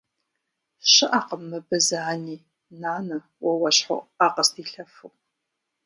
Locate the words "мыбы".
1.49-1.77